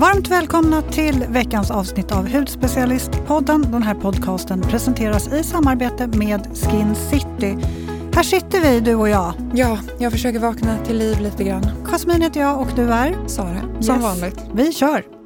[0.00, 3.62] Varmt välkomna till veckans avsnitt av Hudspecialistpodden.
[3.72, 7.56] Den här podcasten presenteras i samarbete med Skin City.
[8.14, 9.32] Här sitter vi, du och jag.
[9.54, 11.66] Ja, jag försöker vakna till liv lite grann.
[11.84, 13.28] Jasmin heter jag och du är?
[13.28, 14.02] Sara, som Yes.
[14.04, 14.38] vanligt.
[14.54, 15.19] Vi kör!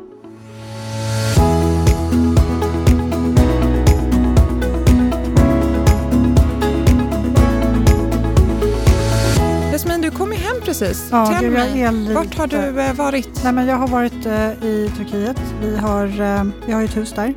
[10.79, 11.09] Precis.
[11.11, 13.45] Ja, Tell du, me, är vart har du eh, varit?
[13.45, 15.41] Nej, men jag har varit eh, i Turkiet.
[15.61, 17.35] Vi har, eh, vi har ett hus där.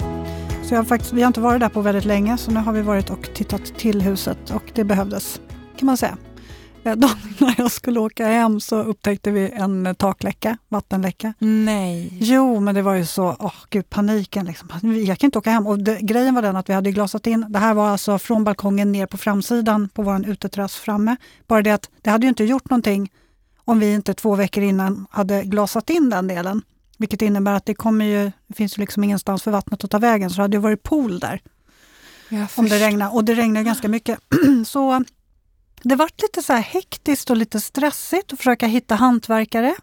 [0.64, 2.74] Så jag har faktiskt, vi har inte varit där på väldigt länge, så nu har
[2.74, 5.42] vi varit och tittat till huset och det behövdes,
[5.78, 6.18] kan man säga.
[6.84, 7.10] Dagen
[7.40, 11.34] när jag skulle åka hem så upptäckte vi en takläcka, vattenläcka.
[11.40, 12.14] Nej.
[12.20, 14.46] Jo, men det var ju så, åh gud, paniken.
[14.46, 14.70] Liksom.
[15.06, 15.68] Jag kan inte åka hem.
[15.68, 18.44] Och det, grejen var den att vi hade glasat in, det här var alltså från
[18.44, 21.16] balkongen ner på framsidan på vår uteterrass framme.
[21.48, 23.10] Bara det att det hade ju inte gjort någonting
[23.68, 26.62] om vi inte två veckor innan hade glasat in den delen.
[26.98, 30.00] Vilket innebär att det kommer ju, det finns ju liksom ingenstans för vattnet att ta
[30.00, 31.42] vägen, så det hade ju varit pool där
[32.56, 33.16] om det regnar.
[33.16, 34.20] Och det regnar ganska mycket.
[34.68, 35.04] så
[35.82, 39.76] det vart lite så här hektiskt och lite stressigt att försöka hitta hantverkare.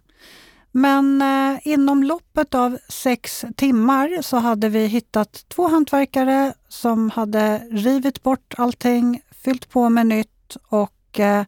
[0.73, 7.59] Men eh, inom loppet av sex timmar så hade vi hittat två hantverkare som hade
[7.59, 11.45] rivit bort allting, fyllt på med nytt och eh,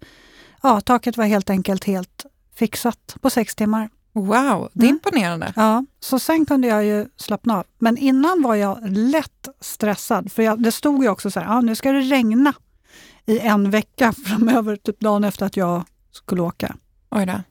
[0.68, 3.88] ja, taket var helt enkelt helt fixat på sex timmar.
[4.12, 4.96] Wow, det är Mm.
[4.96, 5.52] imponerande.
[5.56, 7.64] Ja, så sen kunde jag ju slappna av.
[7.78, 10.32] Men innan var jag lätt stressad.
[10.32, 12.54] För jag, det stod ju också så här, ja, nu ska det regna
[13.26, 16.76] i en vecka framöver, typ dagen efter att jag skulle åka.
[17.10, 17.32] Oj då.
[17.32, 17.42] Men,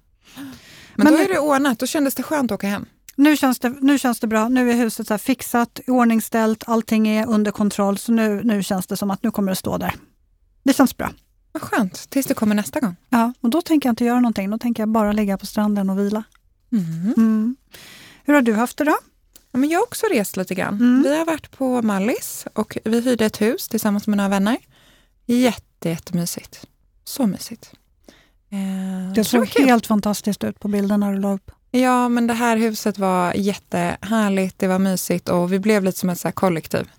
[0.95, 2.85] Men då är det ordnat, då kändes det skönt att åka hem.
[3.15, 4.47] Nu känns det, nu känns det bra.
[4.47, 7.97] Nu är huset så fixat, iordningställt, allting är under kontroll.
[7.97, 9.95] Så nu, nu känns det som att nu kommer det stå där.
[10.63, 11.09] Det känns bra.
[11.55, 12.95] Vad skönt, tills det kommer nästa gång.
[13.09, 14.49] Ja, och då tänker jag inte göra någonting.
[14.49, 16.23] Då tänker jag bara ligga på stranden och vila.
[16.71, 17.13] Mm.
[17.17, 17.55] Mm.
[18.25, 18.97] Hur har du haft det då?
[19.51, 20.73] Ja, men jag har också rest lite grann.
[20.75, 21.03] Mm.
[21.03, 24.57] Vi har varit på Mallis och vi hyrde ett hus tillsammans med några vänner.
[25.25, 26.65] Jätte, jättemysigt.
[27.03, 27.71] Så mysigt.
[28.49, 31.51] Eh, Det såg helt fantastiskt ut på bilderna du la upp.
[31.71, 36.09] Ja, men det här huset var jättehärligt, det var mysigt och vi blev lite som
[36.09, 36.89] ett så kollektiv.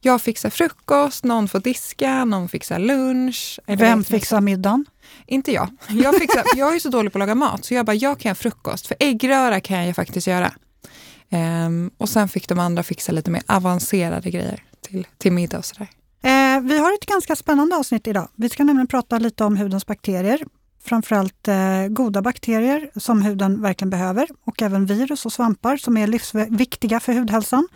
[0.00, 3.60] Jag fixar frukost, någon får diska, någon fixar lunch.
[3.66, 4.84] Vem fixar middagen?
[5.26, 5.68] Inte jag.
[5.88, 8.28] Jag, fixar, jag är så dålig på att laga mat så jag bara, jag kan
[8.30, 8.86] göra frukost.
[8.86, 10.52] För äggröra kan jag faktiskt göra.
[11.30, 15.64] Ehm, och sen fick de andra fixa lite mer avancerade grejer till, till middag och
[15.64, 15.88] sådär.
[16.22, 18.28] Eh, vi har ett ganska spännande avsnitt idag.
[18.34, 20.44] Vi ska nämligen prata lite om hudens bakterier.
[20.84, 26.06] Framförallt eh, goda bakterier som huden verkligen behöver och även virus och svampar som är
[26.06, 27.68] livsviktiga för hudhälsan.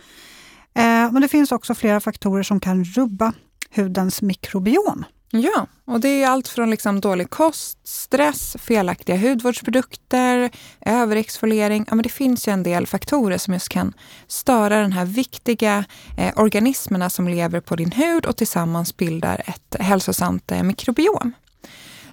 [0.75, 3.33] Eh, men det finns också flera faktorer som kan rubba
[3.75, 5.05] hudens mikrobiom.
[5.33, 10.49] Ja, och det är allt från liksom dålig kost, stress, felaktiga hudvårdsprodukter,
[10.81, 11.85] överexfoliering.
[11.87, 13.93] Ja, men det finns ju en del faktorer som just kan
[14.27, 15.85] störa den här viktiga
[16.17, 21.33] eh, organismerna som lever på din hud och tillsammans bildar ett hälsosamt eh, mikrobiom.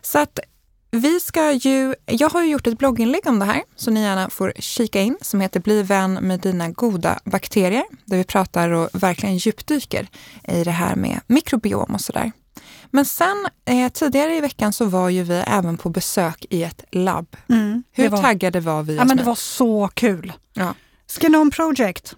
[0.02, 0.40] Så att
[0.90, 4.30] vi ska ju, jag har ju gjort ett blogginlägg om det här så ni gärna
[4.30, 8.88] får kika in som heter Bli vän med dina goda bakterier där vi pratar och
[8.92, 10.08] verkligen djupdyker
[10.48, 12.32] i det här med mikrobiom och sådär.
[12.90, 16.84] Men sen eh, tidigare i veckan så var ju vi även på besök i ett
[16.90, 17.36] labb.
[17.48, 18.96] Mm, Hur var, taggade var vi?
[18.96, 20.32] ja, men det var så kul!
[20.52, 20.74] Ja.
[21.20, 22.16] Skinome Project.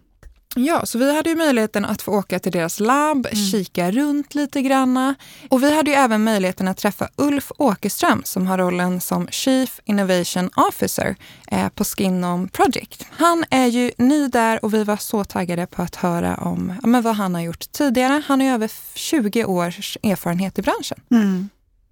[0.56, 3.46] Ja, så vi hade ju möjligheten att få åka till deras labb, Mm.
[3.50, 5.14] kika runt lite granna.
[5.48, 9.80] Och vi hade ju även möjligheten att träffa Ulf Åkerström som har rollen som Chief
[9.84, 11.16] Innovation Officer
[11.50, 13.06] eh, på Skinnom Project.
[13.10, 16.88] Han är ju ny där och vi var så taggade på att höra om ja,
[16.88, 18.22] men vad han har gjort tidigare.
[18.26, 20.98] Han har ju över 20 års erfarenhet i branschen.
[21.10, 21.48] Mm.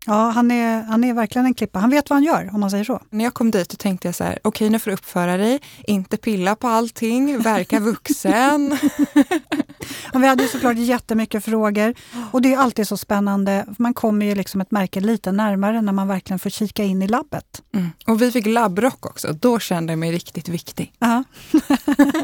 [0.08, 1.78] Ja, han är, han är verkligen en klippa.
[1.78, 3.02] Han vet vad han gör, om man säger så.
[3.10, 5.60] När jag kom dit så tänkte jag så här, okej nu får du uppföra dig,
[5.86, 8.78] inte pilla på allting, verka vuxen.
[10.14, 11.94] Och vi hade ju såklart jättemycket frågor
[12.30, 13.66] och det är alltid så spännande.
[13.78, 17.08] Man kommer ju liksom ett märke lite närmare när man verkligen får kika in i
[17.08, 17.62] labbet.
[17.74, 17.88] Mm.
[18.06, 20.92] Och vi fick labbrock också, då kände jag mig riktigt viktig.
[20.98, 21.24] Ja.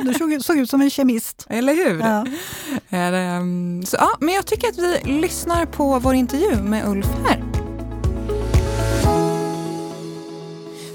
[0.02, 1.46] Du såg, såg ut som en kemist.
[1.48, 1.98] Eller hur?
[1.98, 3.38] Ja.
[3.38, 7.53] Um, så, ja, men jag tycker att vi lyssnar på vår intervju med Ulf här.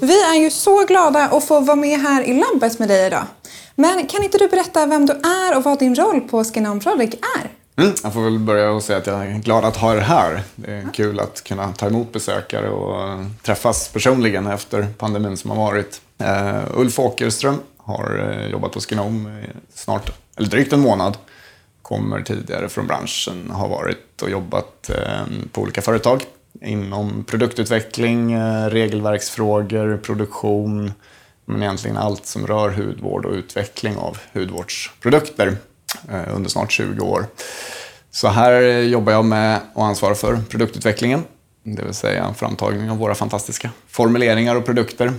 [0.00, 3.24] Vi är ju så glada att få vara med här i labbet med dig idag.
[3.74, 7.14] Men kan inte du berätta vem du är och vad din roll på Skin Project
[7.14, 7.50] är?
[7.82, 10.42] Mm, jag får väl börja och säga att jag är glad att ha er här.
[10.54, 15.56] Det är kul att kunna ta emot besökare och träffas personligen efter pandemin som har
[15.56, 16.00] varit.
[16.20, 21.16] Uh, Ulf Åkerström har uh, jobbat på Skinome i snart, eller drygt en månad.
[21.82, 26.24] Kommer tidigare från branschen, har varit och jobbat uh, på olika företag
[26.62, 30.92] inom produktutveckling, eh, regelverksfrågor, produktion,
[31.44, 35.56] men egentligen allt som rör hudvård och utveckling av hudvårdsprodukter
[36.08, 37.26] eh, under snart 20 år.
[38.10, 41.24] Så här jobbar jag med och ansvarar för produktutvecklingen,
[41.62, 45.12] det vill säga framtagning av våra fantastiska formuleringar och produkter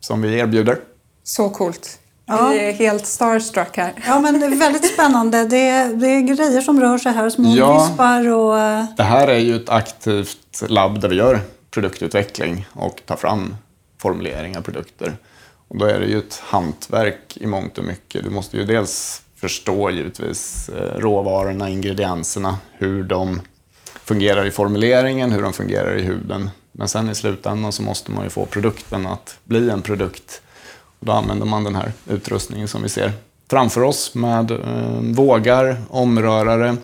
[0.00, 0.78] som vi erbjuder.
[1.24, 1.98] Så coolt.
[2.28, 2.48] Ja.
[2.48, 3.92] Vi är helt starstruck här.
[4.06, 5.44] Ja, men det är väldigt spännande.
[5.44, 8.58] Det är, det är grejer som rör sig här, små ja, vispar och...
[8.58, 11.40] Eh, det här är ju ett aktivt labb där vi gör
[11.70, 13.56] produktutveckling och tar fram
[13.98, 15.16] formuleringar, produkter.
[15.68, 18.24] Och då är det ju ett hantverk i mångt och mycket.
[18.24, 23.40] Du måste ju dels förstå givetvis eh, råvarorna, ingredienserna, hur de
[23.84, 26.50] fungerar i formuleringen, hur de fungerar i huden.
[26.72, 30.42] Men sen i slutändan så måste man ju få produkten att bli en produkt.
[31.06, 33.12] Då använder man den här utrustningen som vi ser
[33.50, 36.76] framför oss med eh, vågar, omrörare,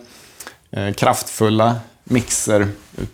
[0.71, 3.05] eh, kraftfulla mixer, eh,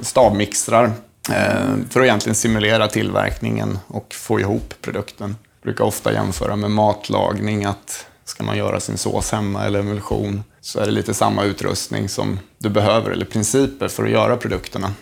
[0.00, 0.84] stavmixrar
[1.30, 5.36] eh, för att egentligen simulera tillverkningen och få ihop produkten.
[5.60, 10.42] Jag brukar ofta jämföra med matlagning, att ska man göra sin sås hemma eller emulsion
[10.60, 14.92] så är det lite samma utrustning som du behöver, eller principer för att göra produkterna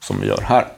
[0.00, 0.68] som vi gör här.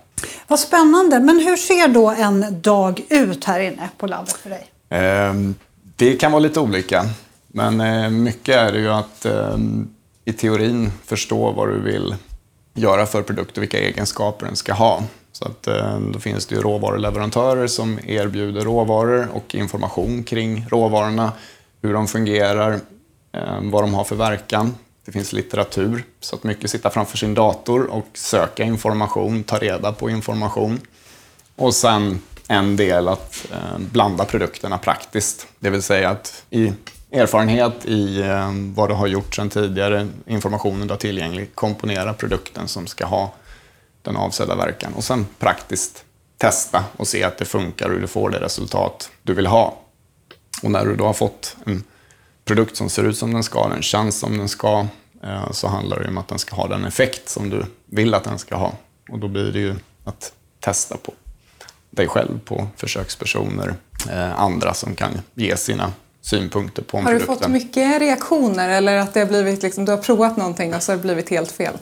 [0.49, 1.21] Vad spännande.
[1.21, 4.67] Men hur ser då en dag ut här inne på labbet för dig?
[4.89, 5.55] Ehm,
[5.97, 7.05] det kan vara lite olika.
[7.49, 9.89] Men eh, mycket är det ju att ehm,
[10.25, 12.15] i teorin förstå vad du vill
[12.75, 15.03] göra för produkt och vilka egenskaper den ska ha.
[15.33, 21.33] Så att, eh, då finns det ju råvaruleverantörer som erbjuder råvaror och information kring råvarorna,
[21.83, 22.73] hur de fungerar,
[23.33, 24.75] eh, vad de har för verkan.
[25.07, 29.93] Det finns litteratur, så att mycket sitta framför sin dator och söka information, ta reda
[29.93, 30.81] på information.
[31.57, 35.47] Och sen en del att eh, blanda produkterna praktiskt.
[35.59, 36.73] Det vill säga att i
[37.11, 42.69] erfarenhet i eh, vad du har gjort sedan tidigare, informationen du har tillgänglig, komponera produkten
[42.69, 43.35] som ska ha
[44.03, 46.05] den avsedda verkan och sen praktiskt
[46.39, 49.79] testa och se att det funkar och du får det resultat du vill ha.
[50.63, 51.85] Och när du då har fått en
[52.47, 54.87] produkt som ser ut som den ska, den känns som den ska,
[55.23, 58.25] eh, så handlar det om att den ska ha den effekt som du vill att
[58.25, 58.73] den ska ha.
[59.09, 61.13] Och då blir det ju att testa på
[61.91, 63.75] dig själv, på försökspersoner,
[64.11, 67.39] eh, andra som kan ge sina synpunkter på en Har du produkten.
[67.39, 70.93] fått mycket reaktioner eller att det har blivit liksom, du har provat någonting och så
[70.93, 71.75] har det blivit helt fel?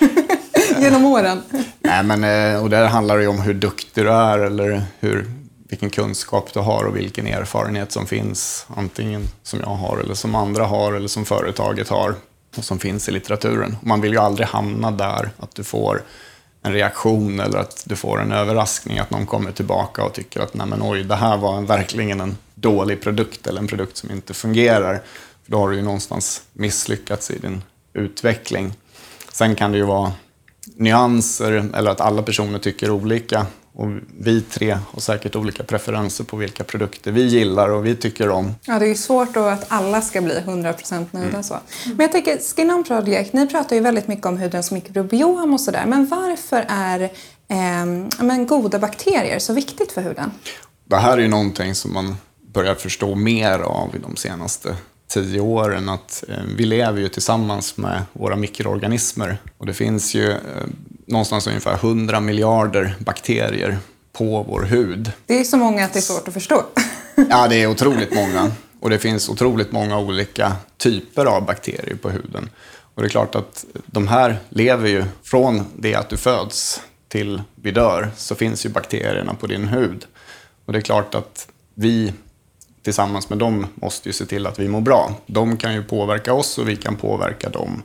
[0.78, 1.42] Genom åren?
[1.78, 5.30] Nej, men eh, och där handlar det ju om hur duktig du är eller hur,
[5.70, 8.66] vilken kunskap du har och vilken erfarenhet som finns.
[8.76, 12.14] Antingen som jag har eller som andra har eller som företaget har
[12.56, 13.76] och som finns i litteraturen.
[13.82, 16.02] Man vill ju aldrig hamna där att du får
[16.62, 20.54] en reaktion eller att du får en överraskning, att någon kommer tillbaka och tycker att
[20.54, 24.34] Nej, men oj, det här var verkligen en dålig produkt eller en produkt som inte
[24.34, 25.02] fungerar.
[25.44, 27.62] För då har du ju någonstans misslyckats i din
[27.92, 28.72] utveckling.
[29.32, 30.12] Sen kan det ju vara
[30.76, 33.46] nyanser eller att alla personer tycker olika.
[33.80, 33.88] Och
[34.18, 38.54] vi tre har säkert olika preferenser på vilka produkter vi gillar och vi tycker om.
[38.64, 41.28] Ja, det är svårt då att alla ska bli 100% nöjda.
[41.28, 41.42] Mm.
[41.42, 41.58] Så.
[41.84, 45.60] Men jag tänker, Skin On Project, ni pratar ju väldigt mycket om hudens mikrobiom och
[45.60, 45.84] sådär.
[45.86, 47.00] Men varför är
[47.48, 50.30] eh, men goda bakterier så viktigt för huden?
[50.84, 52.16] Det här är ju någonting som man
[52.52, 54.76] börjat förstå mer av i de senaste
[55.08, 59.38] tio åren att eh, vi lever ju tillsammans med våra mikroorganismer.
[59.58, 60.38] Och det finns ju eh,
[61.10, 63.78] någonstans ungefär 100 miljarder bakterier
[64.12, 65.12] på vår hud.
[65.26, 66.62] Det är så många att det är svårt att förstå.
[67.30, 68.52] ja, det är otroligt många.
[68.80, 72.50] Och det finns otroligt många olika typer av bakterier på huden.
[72.94, 77.42] Och det är klart att de här lever ju från det att du föds till
[77.54, 80.06] vi dör, så finns ju bakterierna på din hud.
[80.64, 82.12] Och det är klart att vi
[82.82, 85.14] tillsammans med dem måste ju se till att vi mår bra.
[85.26, 87.82] De kan ju påverka oss och vi kan påverka dem.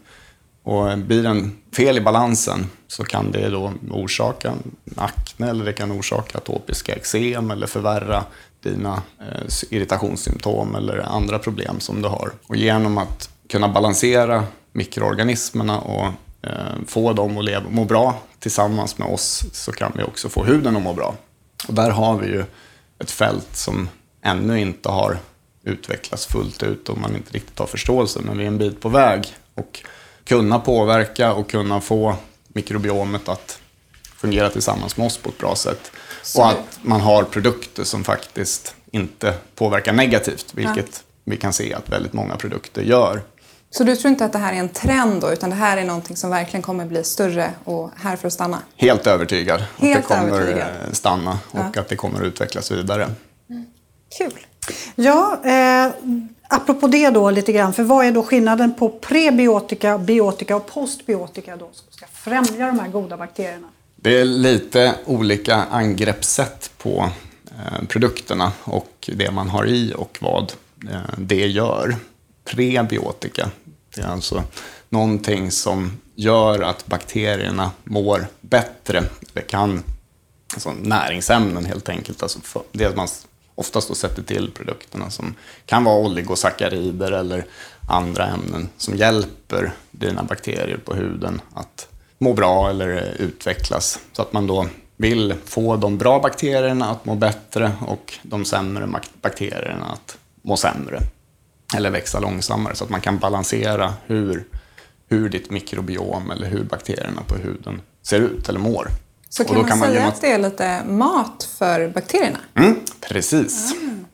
[0.65, 4.53] Och eh, blir den fel i balansen så kan det då orsaka
[4.95, 8.24] akne eller det kan orsaka atopiska eksem eller förvärra
[8.63, 12.31] dina eh, irritationssymptom eller andra problem som du har.
[12.48, 16.05] Och genom att kunna balansera mikroorganismerna och
[16.41, 20.43] eh, få dem att leva, må bra tillsammans med oss så kan vi också få
[20.43, 21.15] huden att må bra.
[21.67, 22.43] Och där har vi ju
[23.00, 23.89] ett fält som
[24.22, 25.17] ännu inte har
[25.63, 28.19] utvecklats fullt ut och man inte riktigt har förståelse.
[28.24, 29.34] Men vi är en bit på väg.
[29.55, 29.84] Och
[30.25, 32.15] kunna påverka och kunna få
[32.48, 33.60] mikrobiomet att
[34.17, 35.91] fungera tillsammans med oss på ett bra sätt.
[36.22, 36.41] Så.
[36.41, 41.13] Och att man har produkter som faktiskt inte påverkar negativt, vilket ja.
[41.24, 43.22] vi kan se att väldigt många produkter gör.
[43.70, 45.86] Så du tror inte att det här är en trend då, utan det här är
[45.86, 48.60] någonting som verkligen kommer bli större och här för att stanna?
[48.75, 50.67] Helt övertygad Helt att det kommer övertygad.
[50.91, 51.82] stanna och ja.
[51.82, 53.10] att det kommer utvecklas vidare.
[54.17, 54.46] Kul!
[54.95, 55.91] Ja, eh,
[56.48, 61.55] apropå det då lite grann, för vad är då skillnaden på prebiotika, biotika och postbiotika
[61.55, 63.67] då som ska främja de här goda bakterierna?
[63.95, 67.10] Det är lite olika angreppssätt på
[67.51, 70.53] eh, produkterna och det man har i och vad
[70.91, 71.95] eh, det gör.
[72.43, 73.50] Prebiotika,
[73.95, 74.43] det är alltså
[74.89, 79.03] någonting som gör att bakterierna mår bättre.
[79.34, 79.84] Det kan,
[80.53, 82.39] alltså näringsämnen helt enkelt, alltså
[82.72, 83.07] det man
[83.55, 85.35] oftast då sätter till produkterna som
[85.65, 87.45] kan vara oligosackarider eller
[87.89, 94.00] andra ämnen som hjälper dina bakterier på huden att må bra eller utvecklas.
[94.13, 98.89] Så att man då vill få de bra bakterierna att må bättre och de sämre
[99.21, 101.00] bakterierna att må sämre.
[101.75, 104.45] Eller växa långsammare så att man kan balansera hur,
[105.07, 108.88] hur ditt mikrobiom eller hur bakterierna på huden ser ut eller mår.
[109.29, 110.13] Så kan, man, kan man säga genom...
[110.13, 112.39] att det är lite mat för bakterierna?
[112.55, 113.74] Mm, precis.
[113.74, 114.05] Mm.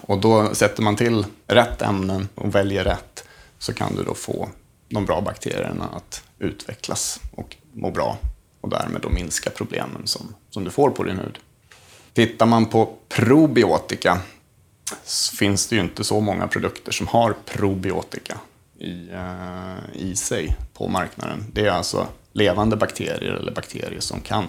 [0.00, 3.24] Och då sätter man till rätt ämnen och väljer rätt
[3.58, 4.48] så kan du då få
[4.88, 8.18] de bra bakterierna att utvecklas och må bra
[8.60, 11.38] och därmed då minska problemen som, som du får på din hud.
[12.12, 14.20] Tittar man på probiotika
[15.04, 18.38] så finns det ju inte så många produkter som har probiotika
[18.78, 21.44] i, uh, i sig på marknaden.
[21.52, 24.44] Det är alltså levande bakterier eller bakterier som kan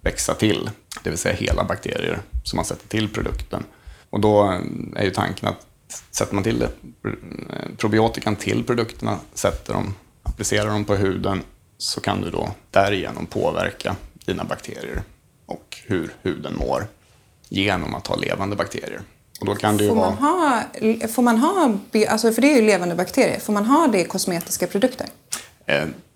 [0.00, 0.70] växa till,
[1.02, 3.64] det vill säga hela bakterier som man sätter till produkten.
[4.10, 4.60] Och då
[4.96, 5.66] är ju tanken att
[6.10, 6.70] sätter man till det,
[7.76, 11.42] probiotikan till produkterna, sätter dem, applicerar dem på huden,
[11.78, 15.02] så kan du då därigenom påverka dina bakterier
[15.46, 16.86] och hur huden mår
[17.48, 19.00] genom att ha levande bakterier.
[19.40, 20.62] Och då kan det får, man ha,
[21.08, 24.04] får man ha, alltså för det är ju levande bakterier, får man ha det i
[24.04, 25.06] kosmetiska produkter?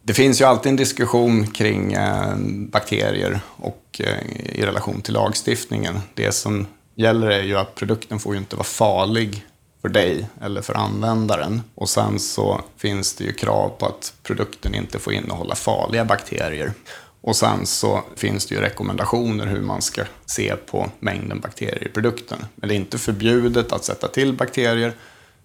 [0.08, 2.36] Det finns ju alltid en diskussion kring eh,
[2.72, 6.00] bakterier och eh, i relation till lagstiftningen.
[6.14, 9.46] Det som gäller är ju att produkten får ju inte vara farlig
[9.82, 11.62] för dig eller för användaren.
[11.74, 16.72] Och sen så finns det ju krav på att produkten inte får innehålla farliga bakterier.
[17.20, 21.88] Och sen så finns det ju rekommendationer hur man ska se på mängden bakterier i
[21.88, 22.38] produkten.
[22.54, 24.92] Men det är inte förbjudet att sätta till bakterier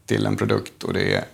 [0.06, 1.26] till en produkt och det är,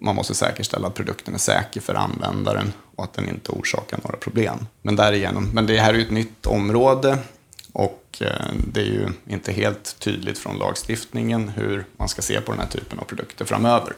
[0.00, 4.16] man måste säkerställa att produkten är säker för användaren och att den inte orsakar några
[4.16, 4.66] problem.
[4.82, 7.18] Men, därigenom, men det här är ju ett nytt område
[7.72, 12.52] och eh, det är ju inte helt tydligt från lagstiftningen hur man ska se på
[12.52, 13.92] den här typen av produkter framöver.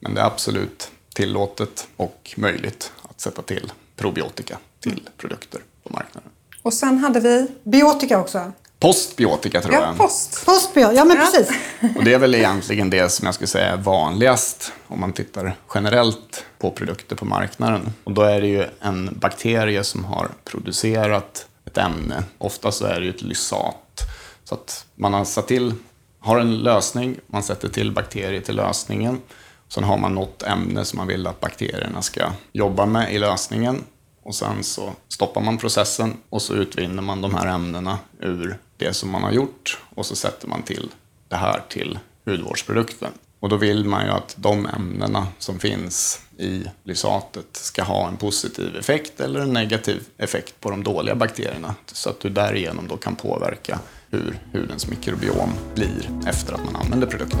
[0.00, 6.30] Men det är absolut tillåtet och möjligt att sätta till probiotika till produkter på marknaden.
[6.62, 8.52] Och sen hade vi biotika också.
[8.80, 9.96] Postbiotika tror ja, jag.
[9.96, 10.46] Post.
[10.46, 11.24] Postbiotika, ja men ja.
[11.24, 11.56] precis.
[11.96, 15.56] Och det är väl egentligen det som jag skulle säga är vanligast om man tittar
[15.74, 17.92] generellt på produkter på marknaden.
[18.04, 22.24] Och då är det ju en bakterie som har producerat ett ämne.
[22.38, 24.00] Ofta så är det ju ett lysat.
[24.44, 25.74] Så att man har satt till,
[26.20, 29.20] har en lösning, man sätter till bakterier till lösningen.
[29.68, 33.84] Sen har man något ämne som man vill att bakterierna ska jobba med i lösningen.
[34.22, 38.94] Och sen så stoppar man processen och så utvinner man de här ämnena ur det
[38.94, 40.90] som man har gjort och så sätter man till
[41.28, 43.12] det här till hudvårdsprodukten.
[43.40, 48.16] Och då vill man ju att de ämnena som finns i lysatet ska ha en
[48.16, 51.74] positiv effekt eller en negativ effekt på de dåliga bakterierna.
[51.86, 53.78] Så att du därigenom då kan påverka
[54.10, 57.40] hur hudens mikrobiom blir efter att man använder produkten.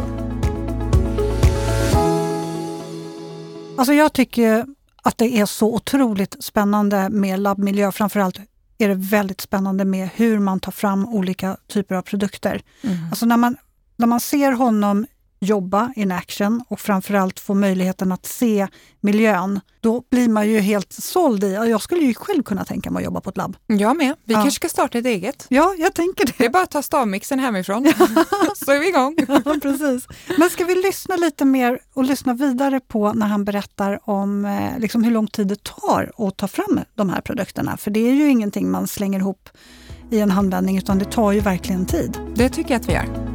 [3.78, 4.66] Alltså jag tycker
[5.02, 7.92] att det är så otroligt spännande med labbmiljö.
[7.92, 8.40] Framförallt
[8.80, 12.62] är det väldigt spännande med hur man tar fram olika typer av produkter.
[12.82, 12.96] Mm.
[13.10, 13.56] Alltså när man,
[13.96, 15.06] när man ser honom
[15.40, 18.68] jobba in action och framförallt få möjligheten att se
[19.00, 23.00] miljön, då blir man ju helt såld i, jag skulle ju själv kunna tänka mig
[23.00, 23.56] att jobba på ett labb.
[23.66, 24.14] Jag med.
[24.24, 24.42] Vi ja.
[24.42, 25.46] kanske ska starta ett eget.
[25.48, 26.32] Ja, jag tänker det.
[26.38, 27.84] Det är bara att ta stavmixen hemifrån,
[28.54, 29.16] så är vi igång.
[29.44, 30.06] ja, precis.
[30.38, 34.78] Men ska vi lyssna lite mer och lyssna vidare på när han berättar om eh,
[34.78, 37.76] liksom hur lång tid det tar att ta fram de här produkterna?
[37.76, 39.48] För det är ju ingenting man slänger ihop
[40.10, 42.18] i en handvändning, utan det tar ju verkligen tid.
[42.34, 43.29] Det tycker jag att vi gör.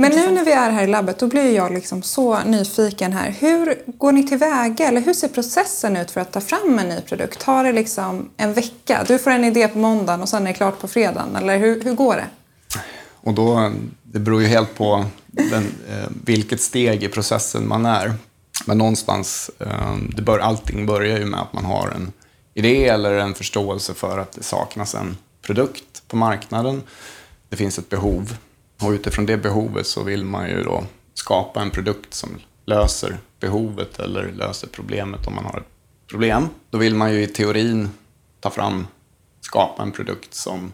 [0.00, 3.30] Men nu när vi är här i labbet, då blir jag liksom så nyfiken här.
[3.30, 4.88] Hur går ni tillväga?
[4.88, 7.40] Eller hur ser processen ut för att ta fram en ny produkt?
[7.40, 9.04] Tar det liksom en vecka?
[9.08, 11.36] Du får en idé på måndagen och sen är det klart på fredagen.
[11.36, 12.26] Eller hur, hur går det?
[13.20, 18.14] Och då, det beror ju helt på den, eh, vilket steg i processen man är.
[18.66, 22.12] Men någonstans, eh, det bör, allting börjar ju med att man har en
[22.54, 26.82] idé eller en förståelse för att det saknas en produkt på marknaden.
[27.48, 28.36] Det finns ett behov
[28.82, 32.30] och utifrån det behovet så vill man ju då skapa en produkt som
[32.64, 35.68] löser behovet eller löser problemet om man har ett
[36.08, 36.48] problem.
[36.70, 37.90] Då vill man ju i teorin
[38.40, 38.86] ta fram,
[39.40, 40.72] skapa en produkt som,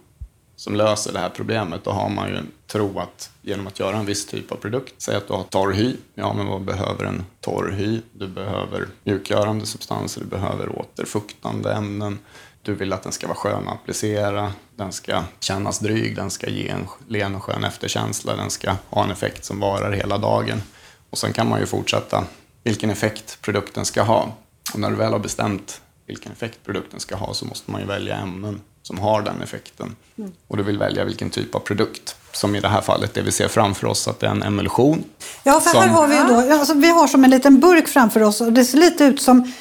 [0.57, 1.85] som löser det här problemet.
[1.85, 4.95] Då har man ju en tro att genom att göra en viss typ av produkt,
[4.99, 8.01] säg att du har torr hy, ja men vad behöver en torr hy?
[8.13, 12.19] Du behöver mjukgörande substanser, du behöver återfuktande ämnen,
[12.65, 16.49] du vill att den ska vara skön att applicera, den ska kännas dryg, den ska
[16.49, 20.63] ge en len och skön efterkänsla, den ska ha en effekt som varar hela dagen.
[21.11, 22.25] Och sen kan man ju fortsätta
[22.63, 24.33] vilken effekt produkten ska ha.
[24.73, 27.87] Och när du väl har bestämt vilken effekt produkten ska ha så måste man ju
[27.87, 29.97] välja ämnen som har den effekten.
[30.19, 30.33] Mm.
[30.49, 32.17] Och du vill välja vilken typ av produkt.
[32.33, 35.05] Som i det här fallet, det vi ser framför oss, att det är en emulsion.
[35.43, 35.81] Ja, för som...
[35.81, 38.53] här har vi ju då, alltså, vi har som en liten burk framför oss och
[38.53, 39.53] det ser lite ut som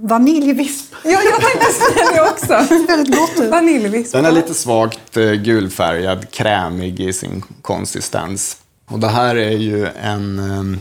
[0.00, 0.94] Vaniljvisp.
[1.04, 2.74] Ja, jag tänkte säga det också.
[2.88, 3.50] väldigt gott ut.
[3.50, 4.12] Vaniljvisp.
[4.12, 8.56] Den är lite svagt eh, gulfärgad, krämig i sin konsistens.
[8.86, 10.78] Och det här är ju en um,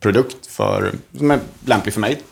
[0.00, 2.22] produkt för, som är lämplig för mig.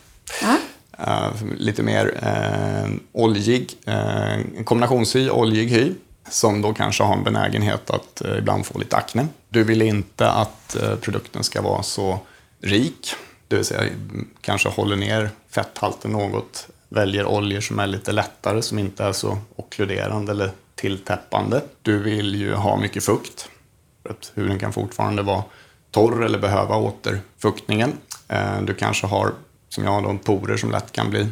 [0.43, 0.57] Ja.
[1.01, 5.93] Uh, lite mer uh, oljig, uh, kombinationshy, oljig hy
[6.29, 9.27] som då kanske har en benägenhet att ibland få lite akne.
[9.49, 12.19] Du vill inte att produkten ska vara så
[12.63, 13.15] rik
[13.55, 13.91] det vill säga
[14.41, 19.39] kanske håller ner fetthalten något, väljer oljor som är lite lättare, som inte är så
[19.57, 21.61] okkluderande eller tilltäppande.
[21.83, 23.49] Du vill ju ha mycket fukt,
[24.09, 25.45] att huden kan fortfarande vara
[25.91, 27.93] torr eller behöva återfuktningen.
[28.29, 29.33] Eh, du kanske har,
[29.69, 31.29] som jag, då, porer som lätt kan bli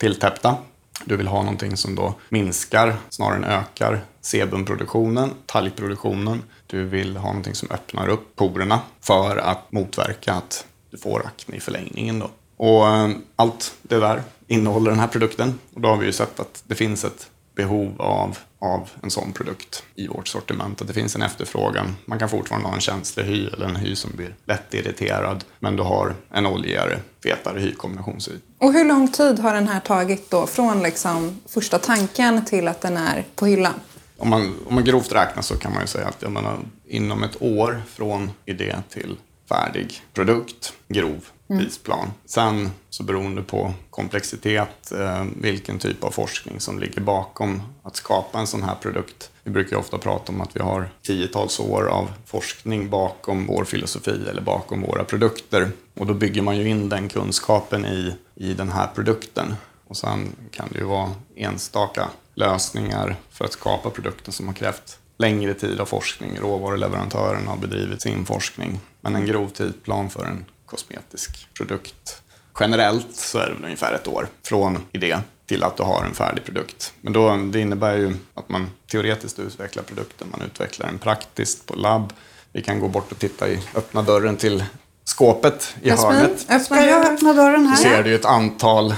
[0.00, 0.56] tilltäppta.
[1.04, 6.42] Du vill ha någonting som då minskar snarare än ökar sebumproduktionen, talgproduktionen.
[6.66, 11.56] Du vill ha någonting som öppnar upp porerna för att motverka att du får akne
[11.56, 12.18] i förlängningen.
[12.18, 12.30] Då.
[12.56, 15.58] Och eh, allt det där innehåller den här produkten.
[15.74, 19.32] Och då har vi ju sett att det finns ett behov av, av en sån
[19.32, 20.80] produkt i vårt sortiment.
[20.80, 21.96] Att det finns en efterfrågan.
[22.04, 25.44] Man kan fortfarande ha en känslig hy eller en hy som blir lätt irriterad.
[25.58, 28.32] Men du har en oljigare, fetare hykombinationshy.
[28.58, 32.80] Och hur lång tid har den här tagit då från liksom första tanken till att
[32.80, 33.74] den är på hyllan?
[34.16, 37.22] Om man, om man grovt räknar så kan man ju säga att jag menar, inom
[37.22, 39.16] ett år från idé till
[39.50, 41.62] färdig produkt, grov mm.
[41.62, 42.10] tidsplan.
[42.24, 48.38] Sen så beroende på komplexitet, eh, vilken typ av forskning som ligger bakom att skapa
[48.38, 49.30] en sån här produkt.
[49.42, 54.28] Vi brukar ofta prata om att vi har tiotals år av forskning bakom vår filosofi
[54.30, 55.70] eller bakom våra produkter.
[55.94, 59.54] Och då bygger man ju in den kunskapen i, i den här produkten.
[59.86, 64.99] Och sen kan det ju vara enstaka lösningar för att skapa produkten som har krävt
[65.20, 66.38] längre tid av forskning.
[66.40, 68.80] Råvaruleverantören har bedrivit sin forskning.
[69.00, 72.22] Men en grov tidplan för en kosmetisk produkt.
[72.60, 76.44] Generellt så är det ungefär ett år från idé till att du har en färdig
[76.44, 76.92] produkt.
[77.00, 81.74] Men då, det innebär ju att man teoretiskt utvecklar produkten, man utvecklar den praktiskt på
[81.74, 82.12] labb.
[82.52, 84.64] Vi kan gå bort och titta i öppna dörren till
[85.04, 86.46] skåpet i Jasmin, hörnet.
[86.50, 87.76] Öppna jag öppna dörren här?
[87.76, 88.94] Så ser du ett antal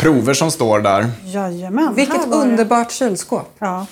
[0.00, 1.10] prover som står där.
[1.24, 1.94] Jajamän.
[1.94, 3.56] Vilket underbart kylskåp.
[3.58, 3.86] Ja.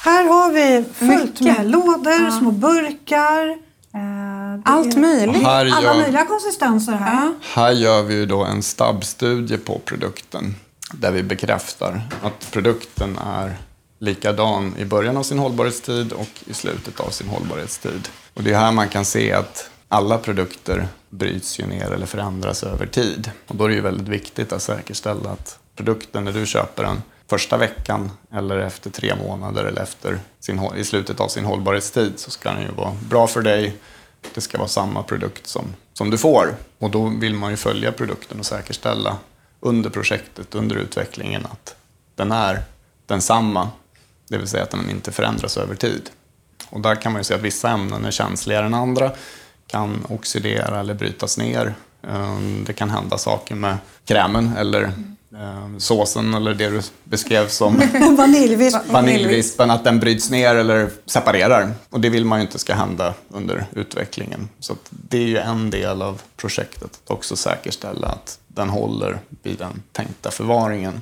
[0.00, 1.40] Här har vi fullt Mycket.
[1.58, 2.30] med lådor, ja.
[2.38, 3.48] små burkar.
[3.94, 5.42] Eh, Allt möjligt.
[5.42, 7.14] Gör, Alla möjliga konsistenser här.
[7.24, 7.34] Ja.
[7.54, 10.54] Här gör vi då en stabbstudie på produkten.
[10.92, 13.56] Där vi bekräftar att produkten är
[13.98, 18.08] likadan i början av sin hållbarhetstid och i slutet av sin hållbarhetstid.
[18.34, 22.62] Och det är här man kan se att alla produkter bryts ju ner eller förändras
[22.62, 23.30] över tid.
[23.48, 27.02] Och då är det ju väldigt viktigt att säkerställa att produkten, när du köper den,
[27.28, 32.30] första veckan eller efter tre månader eller efter sin, i slutet av sin hållbarhetstid så
[32.30, 33.76] ska den ju vara bra för dig.
[34.34, 36.56] Det ska vara samma produkt som, som du får.
[36.78, 39.16] Och då vill man ju följa produkten och säkerställa
[39.60, 41.76] under projektet, under utvecklingen att
[42.14, 42.62] den är
[43.06, 43.70] densamma.
[44.28, 46.10] Det vill säga att den inte förändras över tid.
[46.68, 49.12] Och där kan man ju se att vissa ämnen är känsligare än andra,
[49.66, 51.74] kan oxidera eller brytas ner.
[52.02, 55.16] Ehm, det kan hända saker med krämen eller mm
[55.78, 57.82] såsen eller det du beskrev som
[58.16, 58.78] vaniljvisp.
[58.90, 61.72] vaniljvispen, att den bryts ner eller separerar.
[61.90, 64.48] Och det vill man ju inte ska hända under utvecklingen.
[64.60, 69.58] Så det är ju en del av projektet, att också säkerställa att den håller vid
[69.58, 71.00] den tänkta förvaringen.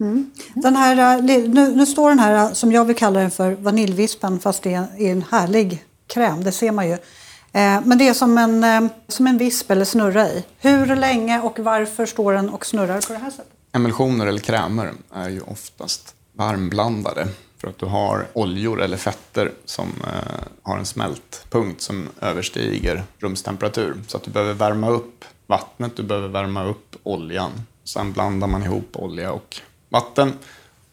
[0.00, 0.30] Mm.
[0.54, 3.52] Den här, eh, nu, nu, står den här, eh, som jag vill kalla den för
[3.52, 6.92] vaniljvispen, fast det är en härlig kräm, det ser man ju.
[7.52, 10.44] Eh, men det är som en, som en visp eller snurra i.
[10.58, 13.63] Hur länge och varför står den och snurrar på det här sättet?
[13.76, 19.88] Emulsioner eller krämer är ju oftast varmblandade för att du har oljor eller fetter som
[20.06, 24.02] eh, har en smältpunkt som överstiger rumstemperatur.
[24.06, 27.50] Så att du behöver värma upp vattnet, du behöver värma upp oljan.
[27.84, 29.56] Sen blandar man ihop olja och
[29.88, 30.32] vatten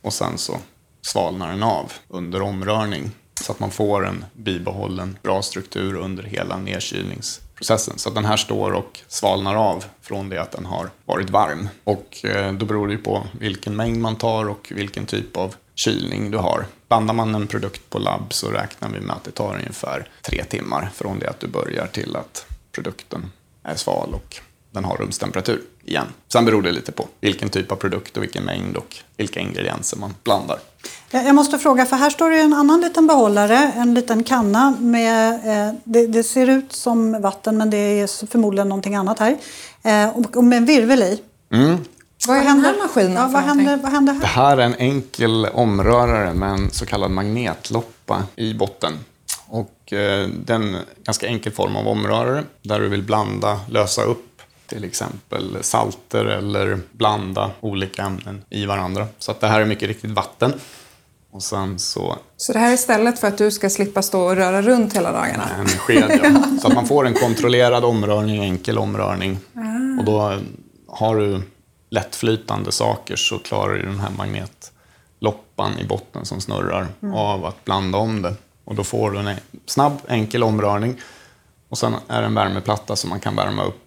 [0.02, 0.58] och sen så
[1.02, 6.58] svalnar den av under omrörning så att man får en bibehållen bra struktur under hela
[6.58, 7.97] nedkylnings processen.
[7.97, 11.69] Så den här står och svalnar av från det att den har varit varm.
[11.84, 15.56] Och eh, då beror det ju på vilken mängd man tar och vilken typ av
[15.76, 16.65] kylning du har.
[16.88, 20.43] Blandar man en produkt på labb så räknar vi med att det tar ungefär tre
[20.43, 23.32] timmar från det att du börjar till att produkten
[23.63, 24.36] är sval och
[24.71, 26.08] den har rumstemperatur igen.
[26.28, 29.98] Sen beror det lite på vilken typ av produkt och vilken mängd och vilka ingredienser
[29.98, 30.60] man blandar.
[31.12, 35.34] Jag måste fråga, för här står det en annan liten behållare, en liten kanna med,
[35.34, 39.38] eh, det, det, ser ut som vatten men det är förmodligen någonting annat här.
[39.84, 41.22] Eh, och, och med en virvel i.
[41.52, 41.78] Mm.
[42.28, 44.22] Vad är den här maskinen ja, vad, händer, vad händer här?
[44.22, 48.94] Det här är en enkel omrörare med en så kallad magnetloppa i botten.
[49.48, 54.04] Och eh, det är en ganska enkel form av omrörare där du vill blanda, lösa
[54.04, 54.31] upp
[54.72, 59.08] till exempel salter eller blanda olika ämnen i varandra.
[59.20, 60.54] Så att det här är mycket riktigt vatten.
[61.32, 62.18] Och sen så...
[62.38, 65.12] Så det här är istället för att du ska slippa stå och röra runt hela
[65.12, 65.50] dagarna?
[65.60, 66.60] En sked, ja.
[66.62, 69.38] Så att man får en kontrollerad omrörning, enkel omrörning.
[69.56, 70.00] Ah.
[70.00, 70.40] Och då
[70.88, 71.42] har du
[71.90, 77.16] lättflytande saker så klarar du den här magnetloppan i botten som snurrar mm.
[77.16, 78.34] av att blanda om det.
[78.66, 80.98] Och då får du en snabb, enkel omrörning.
[81.72, 83.81] Och sen är det en värmeplatta som man kan värma upp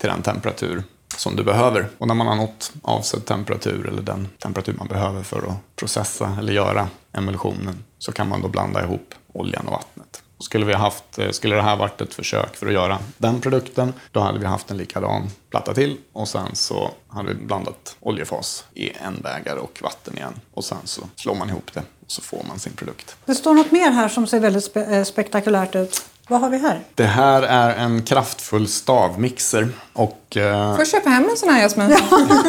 [0.00, 0.82] till den temperatur
[1.16, 1.88] som du behöver.
[1.98, 6.36] Och när man har nått avsedd temperatur eller den temperatur man behöver för att processa
[6.38, 10.22] eller göra emulsionen så kan man då blanda ihop oljan och vattnet.
[10.38, 13.92] Skulle, vi haft, eh, skulle det här varit ett försök för att göra den produkten,
[14.12, 18.64] då hade vi haft en likadan platta till och sen så hade vi blandat oljefas
[18.74, 20.40] i en bägare och vatten igen.
[20.54, 23.16] Och sen så slår man ihop det och så får man sin produkt.
[23.24, 26.04] Det står något mer här som ser väldigt spe eh, spektakulärt ut.
[26.30, 26.80] Vad har vi här?
[26.94, 29.68] Det här är en kraftfull stavmixer.
[29.92, 31.96] Och, eh, Får köpa hem en sån här Jasmin.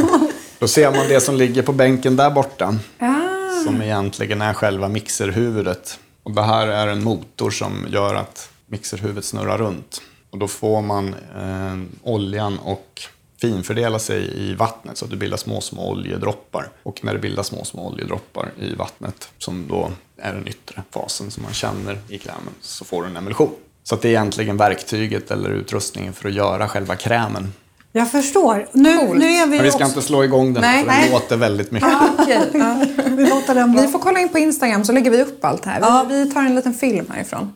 [0.59, 2.77] då ser man det som ligger på bänken där borta.
[2.99, 3.63] Ah.
[3.63, 5.99] Som egentligen är själva mixerhuvudet.
[6.23, 10.01] Och det här är en motor som gör att mixerhuvudet snurrar runt.
[10.29, 13.01] Och då får man eh, oljan och
[13.41, 16.69] finfördela sig i vattnet så att det bildas små, små oljedroppar.
[16.83, 21.31] Och när det bildas små, små oljedroppar i vattnet, som då är den yttre fasen
[21.31, 23.55] som man känner i krämen, så får du en emulsion.
[23.83, 27.53] Så det är egentligen verktyget eller utrustningen för att göra själva krämen.
[27.93, 28.67] Jag förstår.
[28.71, 29.87] Nu, nu är vi Men vi ska också...
[29.87, 31.89] inte slå igång den, nej, för den låter väldigt mycket.
[31.89, 32.39] Ah, okay.
[32.53, 32.85] ja.
[33.05, 35.79] vi, låter den vi får kolla in på Instagram så lägger vi upp allt här.
[35.81, 36.05] Ja.
[36.09, 37.53] Vi, vi tar en liten film härifrån.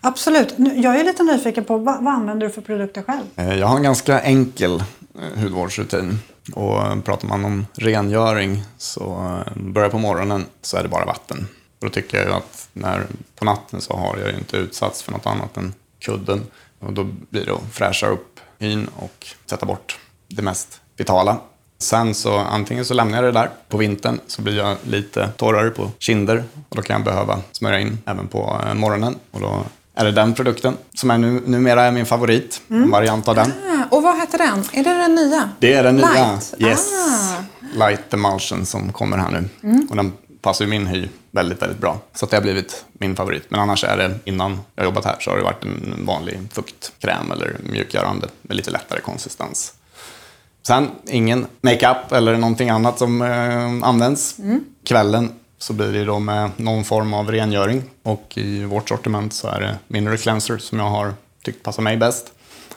[0.00, 0.54] Absolut.
[0.56, 3.24] Jag är lite nyfiken på vad, vad använder du för produkter själv?
[3.36, 4.82] Eh, jag har en ganska enkel
[5.14, 6.18] eh, hudvårdsrutin.
[6.54, 9.02] Och pratar man om rengöring så
[9.46, 11.48] eh, börjar på morgonen så är det bara vatten.
[11.78, 13.06] Då tycker jag att när,
[13.38, 16.46] på natten så har jag inte utsatts för något annat än kudden.
[16.78, 21.38] Och då blir det att fräscha upp hyn och sätta bort det mest vitala.
[21.78, 25.70] Sen så antingen så lämnar jag det där på vintern så blir jag lite torrare
[25.70, 29.16] på kinder och då kan jag behöva smörja in även på eh, morgonen.
[29.30, 32.62] Och då är det den produkten som är nu, numera är min favorit.
[32.70, 32.82] Mm.
[32.82, 33.52] En variant av den.
[33.66, 34.64] Ah, och vad heter den?
[34.72, 35.50] Är det den nya?
[35.58, 36.12] Det är den nya.
[36.12, 36.54] Light.
[36.58, 36.92] Yes.
[36.92, 37.42] Ah.
[37.74, 39.68] Light Emulsion som kommer här nu.
[39.68, 39.86] Mm.
[39.90, 40.12] Och den
[40.46, 42.00] passar min hy väldigt, väldigt bra.
[42.14, 43.44] Så det har blivit min favorit.
[43.48, 47.32] Men annars är det, innan jag jobbat här, så har det varit en vanlig fuktkräm
[47.32, 49.74] eller mjukgörande med lite lättare konsistens.
[50.66, 54.38] Sen ingen makeup eller någonting annat som eh, används.
[54.38, 54.64] Mm.
[54.84, 57.82] Kvällen så blir det då med någon form av rengöring.
[58.02, 61.96] Och i vårt sortiment så är det Mineral Cleanser som jag har tyckt passar mig
[61.96, 62.32] bäst.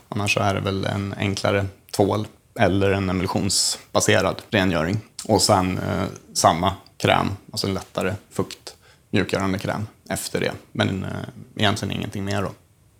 [0.10, 2.27] Annars så är det väl en enklare tvål
[2.60, 4.99] eller en emulsionsbaserad rengöring.
[5.25, 6.03] Och sen eh,
[6.34, 8.75] samma kräm, alltså en lättare fukt,
[9.09, 10.51] mjukgörande kräm efter det.
[10.71, 11.09] Men eh,
[11.55, 12.51] egentligen ingenting mer då.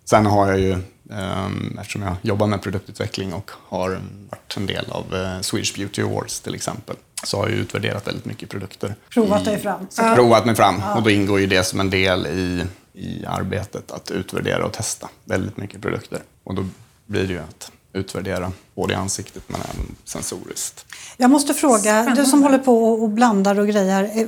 [0.04, 0.72] Sen har jag ju,
[1.10, 1.48] eh,
[1.80, 6.40] eftersom jag jobbar med produktutveckling och har varit en del av eh, Swedish Beauty Awards
[6.40, 8.94] till exempel, så har jag utvärderat väldigt mycket produkter.
[9.10, 9.86] Provat dig fram.
[9.96, 10.14] Ja.
[10.14, 10.82] Provat mig fram.
[10.96, 15.08] Och då ingår ju det som en del i, i arbetet att utvärdera och testa
[15.24, 16.22] väldigt mycket produkter.
[16.44, 16.66] Och då
[17.06, 20.86] blir det ju att utvärdera både i ansiktet men även sensoriskt.
[21.16, 22.22] Jag måste fråga, Spännande.
[22.22, 24.04] du som håller på och blandar och grejer.
[24.14, 24.26] Eh,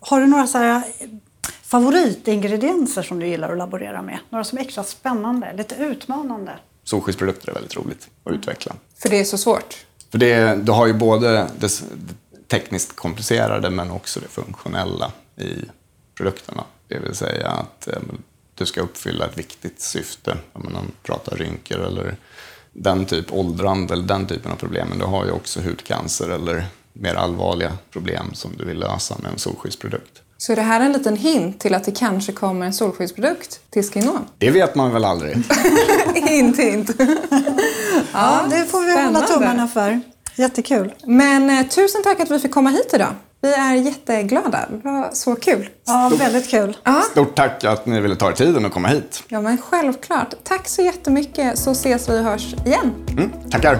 [0.00, 1.08] har du några så här eh,
[1.62, 4.18] favoritingredienser som du gillar att laborera med?
[4.30, 6.52] Några som är extra spännande, lite utmanande?
[6.84, 8.74] Solskyddsprodukter är väldigt roligt att utveckla.
[8.98, 9.86] För det är så svårt?
[10.10, 11.82] För det, du har ju både det
[12.48, 15.50] tekniskt komplicerade men också det funktionella i
[16.14, 16.64] produkterna.
[16.88, 17.98] Det vill säga att eh,
[18.54, 20.36] du ska uppfylla ett viktigt syfte.
[20.52, 22.16] Om man pratar rynkor eller
[22.74, 24.88] den typ åldrande eller den typen av problem.
[24.88, 29.32] Men du har ju också hudcancer eller mer allvarliga problem som du vill lösa med
[29.32, 30.20] en solskyddsprodukt.
[30.38, 33.82] Så är det här en liten hint till att det kanske kommer en solskyddsprodukt till
[33.82, 34.24] Skinon?
[34.38, 35.36] Det vet man väl aldrig?
[36.14, 36.90] hint, hint.
[38.12, 39.18] ja, det får vi Spännande.
[39.20, 40.00] hålla tummarna för.
[40.36, 40.94] Jättekul.
[41.06, 43.14] Men eh, tusen tack att vi fick komma hit idag.
[43.44, 44.68] Vi är jätteglada.
[44.70, 45.68] Det var så kul.
[45.86, 46.76] Ja, väldigt kul.
[46.84, 47.00] Ja.
[47.10, 49.22] Stort tack att ni ville ta er tiden att komma hit.
[49.28, 50.34] Ja, men självklart.
[50.44, 52.92] Tack så jättemycket så ses vi och hörs igen.
[53.10, 53.78] Mm, tackar.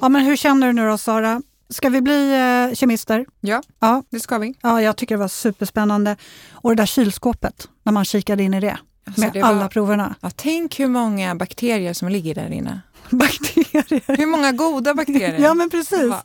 [0.00, 1.42] Ja, men hur känner du nu då, Sara?
[1.70, 2.32] Ska vi bli
[2.70, 3.26] eh, kemister?
[3.40, 4.54] Ja, ja, det ska vi.
[4.62, 6.16] Ja, jag tycker det var superspännande.
[6.52, 8.78] Och det där kylskåpet, när man kikade in i det.
[9.06, 10.14] Alltså, med det var- alla proverna.
[10.20, 12.80] Ja, tänk hur många bakterier som ligger där inne.
[13.16, 14.16] Bakterier.
[14.16, 15.38] Hur många goda bakterier.
[15.38, 16.12] Ja, men precis.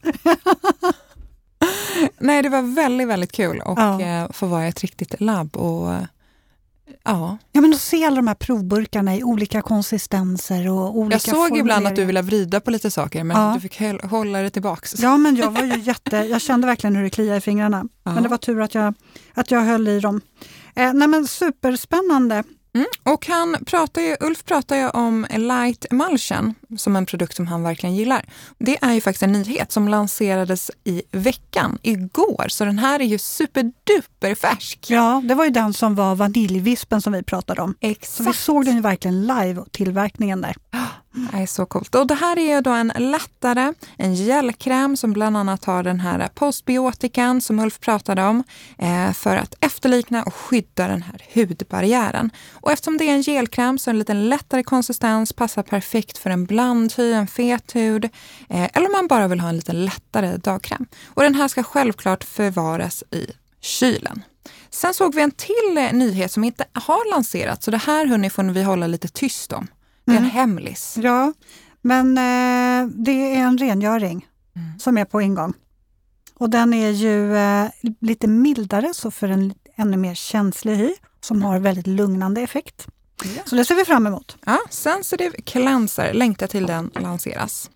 [2.19, 4.01] Nej, det var väldigt, väldigt kul att Ja.
[4.01, 5.57] eh, få vara i ett riktigt labb.
[5.57, 6.03] Och, eh,
[7.03, 7.37] ja.
[7.51, 11.57] Ja, men att se alla de här provburkarna i olika konsistenser och olika Jag såg
[11.57, 13.53] ibland att du ville vrida på lite saker, men Ja.
[13.55, 14.95] du fick hålla det tillbaks.
[14.99, 16.17] Ja, men jag var ju jätte...
[16.17, 17.85] Jag kände verkligen hur det kliade i fingrarna.
[18.03, 18.11] Ja.
[18.13, 18.93] Men det var tur att jag,
[19.33, 20.21] att jag höll i dem.
[20.75, 22.43] Eh, nej, men superspännande.
[22.75, 22.87] Mm.
[23.03, 27.63] Och han pratar ju, Ulf pratar ju om Light Emulsion som en produkt som han
[27.63, 28.25] verkligen gillar.
[28.57, 32.45] Det är ju faktiskt en nyhet som lanserades i veckan, igår.
[32.47, 34.85] Så den här är ju superduper färsk.
[34.89, 37.71] Ja, det var ju den som var vaniljvispen som vi pratade om.
[37.71, 38.39] Så vi Exakt.
[38.39, 40.55] såg den ju verkligen live, tillverkningen där.
[41.31, 41.95] Det är så coolt.
[41.95, 45.99] Och det här är ju då en lättare, en gelkräm som bland annat har den
[45.99, 48.43] här postbiotikan som Ulf pratade om
[48.77, 52.29] eh, för att efterlikna och skydda den här hudbarriären.
[52.53, 56.29] Och eftersom det är en gelkräm så är en lite lättare konsistens, passar perfekt för
[56.29, 58.05] en blandhy, en fet hud
[58.49, 60.85] eh, eller om man bara vill ha en lite lättare dagkräm.
[61.05, 64.23] Och den här ska självklart förvaras i kylen.
[64.69, 68.29] Sen såg vi en till eh, nyhet som inte har lanserats, så det här hörni
[68.29, 69.67] får vi hålla lite tyst om.
[70.05, 70.97] Det är en hemlis.
[71.01, 71.33] Ja,
[71.81, 74.27] men eh, det är en rengöring
[74.79, 75.53] som är på ingång.
[76.33, 77.67] Och den är ju eh,
[78.01, 82.87] lite mildare, så för en ännu mer känslig hy som har väldigt lugnande effekt.
[83.23, 83.41] Ja.
[83.45, 84.37] Så det ser vi fram emot.
[84.45, 87.69] Ja, Sensitive Cleanser, längtar till den lanseras.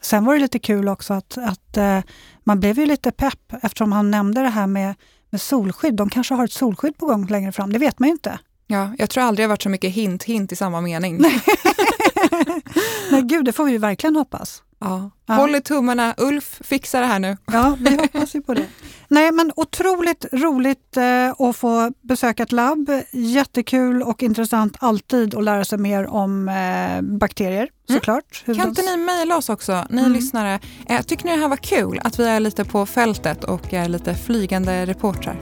[0.00, 2.00] Sen var det lite kul också att, att eh,
[2.44, 4.94] man blev ju lite pepp eftersom han nämnde det här med,
[5.30, 5.94] med solskydd.
[5.94, 8.38] De kanske har ett solskydd på gång längre fram, det vet man ju inte.
[8.66, 11.18] Ja, jag tror aldrig det har varit så mycket hint, hint i samma mening.
[13.10, 14.62] Nej gud, det får vi ju verkligen hoppas.
[14.84, 15.10] Ja.
[15.26, 15.34] Ja.
[15.34, 17.36] Håll i tummarna, Ulf fixar det här nu.
[17.46, 18.66] Ja, vi hoppas ju på det.
[19.08, 22.90] Nej, men otroligt roligt eh, att få besöka ett labb.
[23.12, 28.42] Jättekul och intressant alltid att lära sig mer om eh, bakterier såklart.
[28.44, 30.60] Hur Kan inte ni mejla oss också, ni lyssnare?
[30.88, 33.88] Eh, tycker ni det här var kul, att vi är lite på fältet och är
[33.88, 35.40] lite flygande reportrar?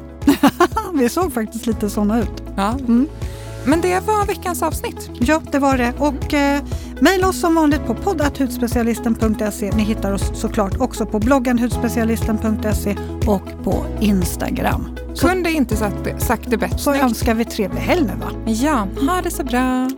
[0.95, 2.43] Vi såg faktiskt lite sådana ut.
[2.57, 2.71] Ja.
[2.71, 3.09] Mm.
[3.67, 5.11] Men det var veckans avsnitt.
[5.21, 5.93] Ja, det var det.
[5.99, 6.63] Och eh,
[7.01, 9.71] mejla oss som vanligt på podd.hudspecialisten.se.
[9.77, 12.97] Ni hittar oss såklart också på bloggen hudspecialisten.se
[13.27, 14.89] och på Instagram.
[15.15, 16.79] Så, Kunde inte sagt det, sagt det bättre.
[16.79, 18.53] så önskar vi trevlig helg nu va?
[18.53, 19.89] Ja, ha det så bra.